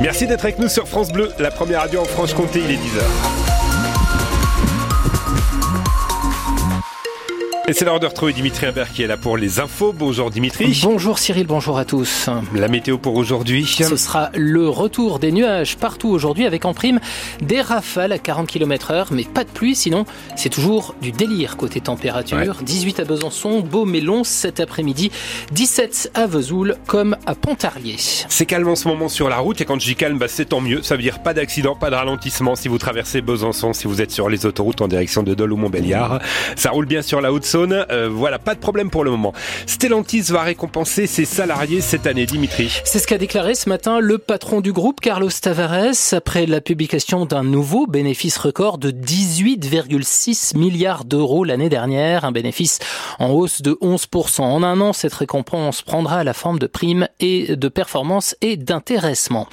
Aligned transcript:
Merci 0.00 0.26
d'être 0.28 0.44
avec 0.44 0.58
nous 0.58 0.68
sur 0.68 0.86
France 0.86 1.10
Bleu, 1.10 1.32
la 1.38 1.50
première 1.50 1.80
radio 1.80 2.00
en 2.00 2.04
Franche-Comté, 2.04 2.60
il 2.60 2.70
est 2.70 2.76
10h. 2.76 3.47
Et 7.68 7.74
c'est 7.74 7.84
l'heure 7.84 8.00
de 8.00 8.06
retrouver 8.06 8.32
Dimitri 8.32 8.64
Imbert 8.64 8.90
qui 8.94 9.02
est 9.02 9.06
là 9.06 9.18
pour 9.18 9.36
les 9.36 9.60
infos. 9.60 9.92
Bonjour 9.92 10.30
Dimitri. 10.30 10.80
Bonjour 10.82 11.18
Cyril, 11.18 11.46
bonjour 11.46 11.76
à 11.76 11.84
tous. 11.84 12.30
La 12.54 12.66
météo 12.66 12.96
pour 12.96 13.14
aujourd'hui. 13.14 13.66
Ce 13.66 13.94
sera 13.98 14.30
le 14.34 14.70
retour 14.70 15.18
des 15.18 15.32
nuages 15.32 15.76
partout 15.76 16.08
aujourd'hui 16.08 16.46
avec 16.46 16.64
en 16.64 16.72
prime 16.72 16.98
des 17.42 17.60
rafales 17.60 18.12
à 18.12 18.18
40 18.18 18.46
km 18.46 18.90
heure, 18.90 19.08
mais 19.10 19.24
pas 19.24 19.44
de 19.44 19.50
pluie, 19.50 19.76
sinon 19.76 20.06
c'est 20.34 20.48
toujours 20.48 20.94
du 21.02 21.12
délire 21.12 21.58
côté 21.58 21.82
température. 21.82 22.56
18 22.62 23.00
à 23.00 23.04
Besançon, 23.04 23.60
beau 23.60 23.84
mais 23.84 24.00
long 24.00 24.24
cet 24.24 24.60
après-midi, 24.60 25.10
17 25.52 26.12
à 26.14 26.26
Vesoul 26.26 26.74
comme 26.86 27.18
à 27.26 27.34
Pontarlier. 27.34 27.96
C'est 27.98 28.46
calme 28.46 28.68
en 28.68 28.76
ce 28.76 28.88
moment 28.88 29.10
sur 29.10 29.28
la 29.28 29.36
route 29.36 29.60
et 29.60 29.66
quand 29.66 29.78
je 29.78 29.84
dis 29.84 29.94
calme, 29.94 30.16
bah, 30.16 30.28
c'est 30.28 30.46
tant 30.46 30.62
mieux. 30.62 30.82
Ça 30.82 30.96
veut 30.96 31.02
dire 31.02 31.22
pas 31.22 31.34
d'accident, 31.34 31.76
pas 31.76 31.90
de 31.90 31.96
ralentissement 31.96 32.56
si 32.56 32.68
vous 32.68 32.78
traversez 32.78 33.20
Besançon, 33.20 33.74
si 33.74 33.86
vous 33.86 34.00
êtes 34.00 34.10
sur 34.10 34.30
les 34.30 34.46
autoroutes 34.46 34.80
en 34.80 34.88
direction 34.88 35.22
de 35.22 35.34
Dole 35.34 35.52
ou 35.52 35.58
Montbéliard. 35.58 36.22
Ça 36.56 36.70
roule 36.70 36.86
bien 36.86 37.02
sur 37.02 37.20
la 37.20 37.30
haute 37.30 37.44
euh, 37.66 38.08
voilà, 38.10 38.38
pas 38.38 38.54
de 38.54 38.60
problème 38.60 38.90
pour 38.90 39.04
le 39.04 39.10
moment. 39.10 39.32
Stellantis 39.66 40.22
va 40.30 40.42
récompenser 40.42 41.06
ses 41.06 41.24
salariés 41.24 41.80
cette 41.80 42.06
année, 42.06 42.26
Dimitri. 42.26 42.80
C'est 42.84 42.98
ce 42.98 43.06
qu'a 43.06 43.18
déclaré 43.18 43.54
ce 43.54 43.68
matin 43.68 44.00
le 44.00 44.18
patron 44.18 44.60
du 44.60 44.72
groupe, 44.72 45.00
Carlos 45.00 45.30
Tavares, 45.30 46.12
après 46.12 46.46
la 46.46 46.60
publication 46.60 47.26
d'un 47.26 47.42
nouveau 47.42 47.86
bénéfice 47.86 48.36
record 48.36 48.78
de 48.78 48.90
18,6 48.90 50.56
milliards 50.56 51.04
d'euros 51.04 51.44
l'année 51.44 51.68
dernière, 51.68 52.24
un 52.24 52.32
bénéfice 52.32 52.78
en 53.18 53.30
hausse 53.30 53.62
de 53.62 53.72
11%. 53.82 54.42
En 54.42 54.62
un 54.62 54.80
an, 54.80 54.92
cette 54.92 55.14
récompense 55.14 55.82
prendra 55.82 56.24
la 56.24 56.34
forme 56.34 56.58
de 56.58 56.66
primes 56.66 57.08
et 57.20 57.56
de 57.56 57.68
performance 57.68 58.36
et 58.40 58.56
d'intéressement. 58.56 59.48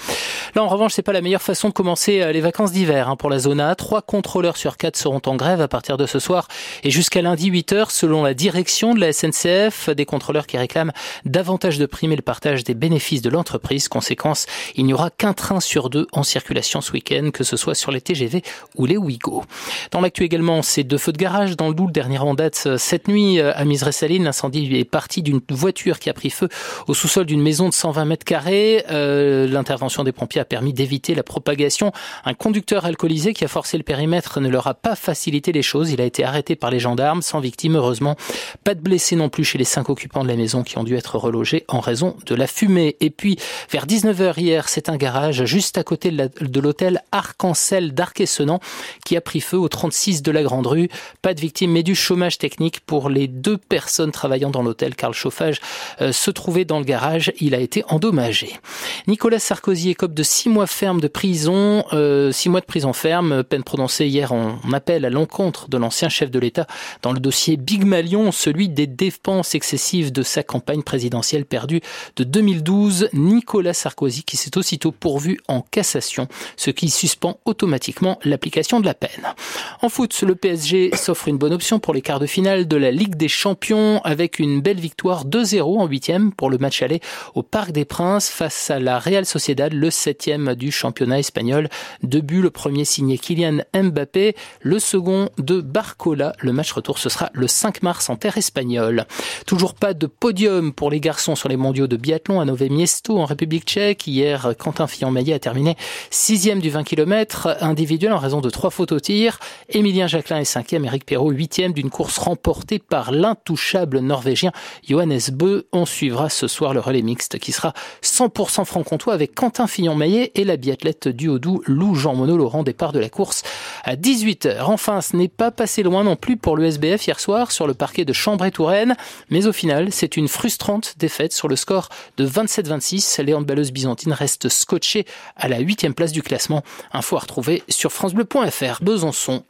Là, 0.55 0.63
en 0.63 0.67
revanche, 0.67 0.93
c'est 0.93 1.01
pas 1.01 1.13
la 1.13 1.21
meilleure 1.21 1.41
façon 1.41 1.69
de 1.69 1.73
commencer 1.73 2.21
euh, 2.21 2.31
les 2.31 2.41
vacances 2.41 2.71
d'hiver 2.71 3.09
hein, 3.09 3.15
pour 3.15 3.29
la 3.29 3.39
zone 3.39 3.59
A. 3.59 3.75
Trois 3.75 4.01
contrôleurs 4.01 4.57
sur 4.57 4.77
quatre 4.77 4.95
seront 4.95 5.21
en 5.25 5.35
grève 5.35 5.61
à 5.61 5.67
partir 5.67 5.97
de 5.97 6.05
ce 6.05 6.19
soir 6.19 6.47
et 6.83 6.91
jusqu'à 6.91 7.21
lundi 7.21 7.47
8 7.47 7.73
heures, 7.73 7.91
selon 7.95 8.23
la 8.23 8.33
direction 8.33 8.93
de 8.93 8.99
la 8.99 9.13
SNCF. 9.13 9.89
Des 9.89 10.05
contrôleurs 10.05 10.47
qui 10.47 10.57
réclament 10.57 10.91
davantage 11.23 11.79
de 11.79 11.85
primes 11.85 12.11
et 12.11 12.15
le 12.15 12.21
partage 12.21 12.63
des 12.63 12.73
bénéfices 12.73 13.21
de 13.21 13.29
l'entreprise. 13.29 13.87
Conséquence, 13.87 14.45
il 14.75 14.85
n'y 14.85 14.93
aura 14.93 15.09
qu'un 15.09 15.33
train 15.33 15.59
sur 15.59 15.89
deux 15.89 16.07
en 16.11 16.23
circulation 16.23 16.81
ce 16.81 16.91
week-end, 16.91 17.29
que 17.33 17.43
ce 17.43 17.57
soit 17.57 17.75
sur 17.75 17.91
les 17.91 18.01
TGV 18.01 18.43
ou 18.75 18.85
les 18.85 18.97
Ouigo. 18.97 19.43
Dans 19.91 20.01
l'actu 20.01 20.23
également, 20.23 20.61
c'est 20.61 20.83
deux 20.83 20.97
feux 20.97 21.13
de 21.13 21.17
garage 21.17 21.55
dans 21.55 21.69
le 21.69 21.73
Doubs. 21.73 21.85
Le 21.85 21.91
dernier 21.91 22.17
en 22.17 22.33
date 22.33 22.63
euh, 22.65 22.77
cette 22.77 23.07
nuit 23.07 23.39
euh, 23.39 23.53
à 23.55 23.63
Misresaline. 23.63 24.23
L'incendie 24.23 24.75
est 24.75 24.83
parti 24.83 25.21
d'une 25.21 25.39
voiture 25.49 25.99
qui 25.99 26.09
a 26.09 26.13
pris 26.13 26.29
feu 26.29 26.49
au 26.87 26.93
sous-sol 26.93 27.25
d'une 27.25 27.41
maison 27.41 27.69
de 27.69 27.73
120 27.73 28.05
mètres 28.05 28.25
carrés. 28.25 28.83
L'intervention 28.89 30.03
des 30.03 30.11
pompiers 30.11 30.41
a 30.41 30.45
permis 30.45 30.73
d'éviter 30.73 31.15
la 31.15 31.23
propagation. 31.23 31.91
Un 32.25 32.33
conducteur 32.33 32.85
alcoolisé 32.85 33.33
qui 33.33 33.45
a 33.45 33.47
forcé 33.47 33.77
le 33.77 33.83
périmètre 33.83 34.39
ne 34.39 34.49
leur 34.49 34.67
a 34.67 34.73
pas 34.73 34.95
facilité 34.95 35.51
les 35.51 35.61
choses. 35.61 35.91
Il 35.91 36.01
a 36.01 36.05
été 36.05 36.23
arrêté 36.23 36.55
par 36.55 36.71
les 36.71 36.79
gendarmes 36.79 37.21
sans 37.21 37.39
victime, 37.39 37.75
heureusement. 37.85 38.15
Pas 38.63 38.75
de 38.75 38.81
blessés 38.81 39.15
non 39.15 39.29
plus 39.29 39.43
chez 39.43 39.57
les 39.57 39.63
cinq 39.63 39.89
occupants 39.89 40.23
de 40.23 40.27
la 40.27 40.35
maison 40.35 40.63
qui 40.63 40.77
ont 40.77 40.83
dû 40.83 40.95
être 40.95 41.17
relogés 41.17 41.65
en 41.67 41.79
raison 41.79 42.15
de 42.25 42.35
la 42.35 42.47
fumée. 42.47 42.97
Et 42.99 43.09
puis, 43.09 43.37
vers 43.69 43.85
19h 43.85 44.39
hier, 44.39 44.67
c'est 44.69 44.89
un 44.89 44.97
garage 44.97 45.45
juste 45.45 45.77
à 45.77 45.83
côté 45.83 46.11
de 46.11 46.59
l'hôtel 46.59 47.01
Arc-en-Ciel 47.11 47.93
d'Arc-et-Senans 47.93 48.59
qui 49.05 49.15
a 49.15 49.21
pris 49.21 49.41
feu 49.41 49.57
au 49.57 49.69
36 49.69 50.23
de 50.23 50.31
la 50.31 50.43
Grande 50.43 50.67
Rue. 50.67 50.89
Pas 51.21 51.33
de 51.33 51.41
victimes, 51.41 51.71
mais 51.71 51.83
du 51.83 51.95
chômage 51.95 52.37
technique 52.37 52.79
pour 52.81 53.09
les 53.09 53.27
deux 53.27 53.57
personnes 53.57 54.11
travaillant 54.11 54.49
dans 54.49 54.63
l'hôtel 54.63 54.95
car 54.95 55.09
le 55.09 55.15
chauffage 55.15 55.61
euh, 56.01 56.11
se 56.11 56.31
trouvait 56.31 56.65
dans 56.65 56.79
le 56.79 56.85
garage. 56.85 57.31
Il 57.39 57.53
a 57.53 57.59
été 57.59 57.83
endommagé. 57.87 58.59
Nicolas 59.07 59.39
Sarkozy 59.39 59.91
écope 59.91 60.13
de 60.13 60.23
six 60.23 60.49
mois 60.49 60.67
ferme 60.67 60.99
de 60.99 61.07
prison, 61.07 61.85
euh, 61.93 62.31
six 62.31 62.49
mois 62.49 62.61
de 62.61 62.65
prison 62.65 62.93
ferme, 62.93 63.43
peine 63.43 63.63
prononcée 63.63 64.07
hier 64.07 64.31
en 64.31 64.59
appel 64.73 65.05
à 65.05 65.09
l'encontre 65.09 65.69
de 65.69 65.77
l'ancien 65.77 66.09
chef 66.09 66.31
de 66.31 66.39
l'État 66.39 66.67
dans 67.01 67.13
le 67.13 67.19
dossier 67.19 67.57
Big 67.65 67.83
Malion, 67.83 68.31
celui 68.31 68.69
des 68.69 68.85
dépenses 68.85 69.55
excessives 69.55 70.11
de 70.11 70.21
sa 70.21 70.43
campagne 70.43 70.83
présidentielle 70.83 71.45
perdue 71.45 71.81
de 72.15 72.23
2012. 72.23 73.09
Nicolas 73.13 73.73
Sarkozy 73.73 74.23
qui 74.23 74.37
s'est 74.37 74.55
aussitôt 74.55 74.91
pourvu 74.91 75.39
en 75.47 75.61
cassation, 75.61 76.27
ce 76.57 76.69
qui 76.69 76.91
suspend 76.91 77.39
automatiquement 77.45 78.19
l'application 78.23 78.79
de 78.79 78.85
la 78.85 78.93
peine. 78.93 79.33
En 79.81 79.89
foot, 79.89 80.21
le 80.21 80.35
PSG 80.35 80.95
s'offre 80.95 81.27
une 81.27 81.39
bonne 81.39 81.53
option 81.53 81.79
pour 81.79 81.95
les 81.95 82.03
quarts 82.03 82.19
de 82.19 82.27
finale 82.27 82.67
de 82.67 82.77
la 82.77 82.91
Ligue 82.91 83.15
des 83.15 83.27
Champions 83.27 83.99
avec 84.03 84.37
une 84.37 84.61
belle 84.61 84.79
victoire 84.79 85.25
2-0 85.25 85.79
en 85.79 85.87
huitième 85.87 86.33
pour 86.33 86.51
le 86.51 86.59
match 86.59 86.83
aller 86.83 86.99
au 87.33 87.41
Parc 87.41 87.71
des 87.71 87.85
Princes 87.85 88.29
face 88.29 88.69
à 88.69 88.79
la 88.79 88.99
Real 88.99 89.25
Sociedad, 89.25 89.73
le 89.73 89.89
septième 89.89 90.53
du 90.53 90.71
championnat 90.71 91.17
espagnol. 91.17 91.69
Deux 92.03 92.21
buts, 92.21 92.43
le 92.43 92.51
premier 92.51 92.85
signé 92.85 93.17
Kylian 93.17 93.63
Mbappé, 93.73 94.35
le 94.61 94.77
second 94.77 95.29
de 95.39 95.61
Barcola. 95.61 96.33
Le 96.39 96.53
match 96.53 96.71
retour, 96.71 96.99
ce 96.99 97.09
sera 97.09 97.31
le 97.33 97.47
5 97.55 97.83
mars 97.83 98.09
en 98.09 98.17
terre 98.17 98.37
espagnole. 98.37 99.05
Toujours 99.45 99.73
pas 99.73 99.93
de 99.93 100.07
podium 100.07 100.73
pour 100.73 100.91
les 100.91 100.99
garçons 100.99 101.35
sur 101.35 101.49
les 101.49 101.57
mondiaux 101.57 101.87
de 101.87 101.95
biathlon 101.95 102.41
à 102.41 102.45
Nové 102.45 102.69
Miesto 102.69 103.17
en 103.17 103.25
République 103.25 103.65
tchèque. 103.65 104.07
Hier, 104.07 104.53
Quentin 104.59 104.87
Fillon-Maillet 104.87 105.33
a 105.33 105.39
terminé 105.39 105.77
sixième 106.11 106.59
du 106.59 106.69
20 106.69 106.83
km 106.83 107.55
individuel 107.61 108.11
en 108.11 108.17
raison 108.17 108.41
de 108.41 108.49
trois 108.49 108.69
fautes 108.69 108.91
au 108.91 108.99
tir. 108.99 109.39
Emilien 109.69 110.07
Jacquelin 110.07 110.39
est 110.39 110.45
cinquième, 110.45 110.85
Eric 110.85 111.05
Perrault 111.05 111.31
huitième 111.31 111.71
d'une 111.71 111.89
course 111.89 112.17
remportée 112.17 112.79
par 112.79 113.11
l'intouchable 113.11 113.99
norvégien 113.99 114.51
Johannes 114.87 115.19
Bö. 115.31 115.63
On 115.71 115.85
suivra 115.85 116.29
ce 116.29 116.47
soir 116.47 116.73
le 116.73 116.81
relais 116.81 117.01
mixte 117.01 117.39
qui 117.39 117.53
sera 117.53 117.73
100% 118.03 118.65
franc-comtois 118.65 119.13
avec 119.13 119.33
Quentin 119.33 119.67
Fillon-Maillet 119.67 120.33
et 120.35 120.43
la 120.43 120.57
biathlète 120.57 121.07
du 121.07 121.29
Haut-Doubs, 121.29 121.61
Lou 121.67 121.95
Jean 121.95 122.15
Monod 122.15 122.37
Laurent, 122.37 122.63
départ 122.63 122.91
de 122.91 122.99
la 122.99 123.09
course 123.09 123.43
à 123.85 123.95
18h. 123.95 124.63
Enfin, 124.63 124.99
ce 124.99 125.15
n'est 125.15 125.29
pas 125.29 125.51
passé 125.51 125.83
loin 125.83 126.03
non 126.03 126.17
plus 126.17 126.35
pour 126.35 126.57
l'USBF 126.57 127.07
hier 127.07 127.19
soir 127.19 127.44
sur 127.51 127.67
le 127.67 127.73
parquet 127.73 128.05
de 128.05 128.13
Chambray-Touraine, 128.13 128.95
mais 129.29 129.47
au 129.47 129.53
final, 129.53 129.91
c'est 129.91 130.17
une 130.17 130.27
frustrante 130.27 130.95
défaite 130.97 131.33
sur 131.33 131.47
le 131.47 131.55
score 131.55 131.89
de 132.17 132.27
27-26. 132.27 133.21
Léon 133.21 133.41
Balleuse 133.41 133.71
Byzantine 133.71 134.13
reste 134.13 134.49
scotché 134.49 135.05
à 135.35 135.47
la 135.47 135.59
huitième 135.59 135.93
place 135.93 136.11
du 136.11 136.21
classement. 136.21 136.63
Info 136.93 137.17
à 137.17 137.19
retrouver 137.19 137.63
sur 137.69 137.91
francebleu.fr. 137.91 138.83
Besançon 138.83 139.43